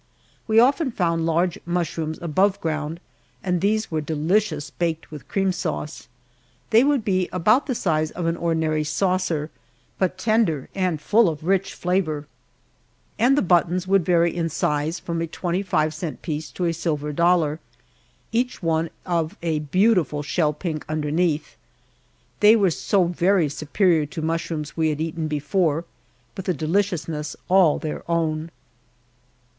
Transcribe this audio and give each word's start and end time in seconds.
We 0.47 0.59
often 0.59 0.89
found 0.89 1.27
large 1.27 1.59
mushrooms 1.63 2.17
above 2.23 2.59
ground, 2.59 2.99
and 3.43 3.61
these 3.61 3.91
were 3.91 4.01
delicious 4.01 4.71
baked 4.71 5.11
with 5.11 5.27
cream 5.27 5.51
sauce. 5.51 6.07
They 6.71 6.83
would 6.83 7.05
be 7.05 7.29
about 7.31 7.67
the 7.67 7.75
size 7.75 8.09
of 8.09 8.25
an 8.25 8.35
ordinary 8.35 8.83
saucer, 8.83 9.51
but 9.99 10.17
tender 10.17 10.69
and 10.73 10.99
full 10.99 11.29
of 11.29 11.43
rich 11.43 11.75
flavor 11.75 12.25
and 13.19 13.37
the 13.37 13.43
buttons 13.43 13.85
would 13.85 14.03
vary 14.03 14.35
in 14.35 14.49
size 14.49 14.99
from 14.99 15.21
a 15.21 15.27
twenty 15.27 15.61
five 15.61 15.93
cent 15.93 16.23
piece 16.23 16.49
to 16.53 16.65
a 16.65 16.73
silver 16.73 17.13
dollar, 17.13 17.59
each 18.31 18.63
one 18.63 18.89
of 19.05 19.37
a 19.43 19.59
beautiful 19.59 20.23
shell 20.23 20.51
pink 20.51 20.83
underneath. 20.89 21.55
They 22.39 22.55
were 22.55 22.71
so 22.71 23.03
very 23.03 23.49
superior 23.49 24.07
to 24.07 24.21
mushrooms 24.23 24.75
we 24.75 24.89
had 24.89 24.99
eaten 24.99 25.27
before 25.27 25.85
with 26.35 26.49
a 26.49 26.55
deliciousness 26.55 27.35
all 27.49 27.77
their 27.77 28.01
own. 28.09 28.49